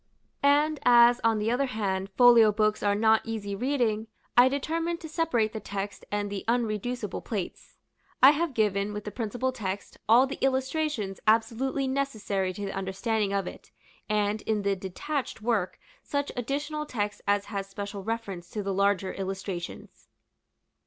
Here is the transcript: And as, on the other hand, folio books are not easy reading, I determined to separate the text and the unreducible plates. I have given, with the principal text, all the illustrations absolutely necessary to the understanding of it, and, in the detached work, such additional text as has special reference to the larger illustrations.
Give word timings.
And 0.41 0.79
as, 0.83 1.21
on 1.23 1.37
the 1.37 1.51
other 1.51 1.67
hand, 1.67 2.09
folio 2.17 2.51
books 2.51 2.81
are 2.81 2.95
not 2.95 3.21
easy 3.23 3.53
reading, 3.55 4.07
I 4.35 4.49
determined 4.49 4.99
to 5.01 5.07
separate 5.07 5.53
the 5.53 5.59
text 5.59 6.05
and 6.11 6.31
the 6.31 6.43
unreducible 6.47 7.23
plates. 7.23 7.77
I 8.19 8.31
have 8.31 8.55
given, 8.55 8.93
with 8.93 9.03
the 9.03 9.11
principal 9.11 9.51
text, 9.51 9.99
all 10.09 10.25
the 10.25 10.39
illustrations 10.41 11.19
absolutely 11.27 11.87
necessary 11.87 12.51
to 12.53 12.65
the 12.65 12.73
understanding 12.73 13.31
of 13.31 13.45
it, 13.45 13.69
and, 14.09 14.41
in 14.41 14.63
the 14.63 14.75
detached 14.75 15.43
work, 15.43 15.77
such 16.01 16.31
additional 16.35 16.87
text 16.87 17.21
as 17.27 17.45
has 17.53 17.69
special 17.69 18.03
reference 18.03 18.49
to 18.49 18.63
the 18.63 18.73
larger 18.73 19.13
illustrations. 19.13 20.07